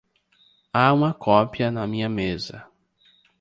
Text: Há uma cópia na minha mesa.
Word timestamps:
Há 0.73 0.91
uma 0.93 1.13
cópia 1.13 1.69
na 1.69 1.85
minha 1.85 2.09
mesa. 2.09 2.65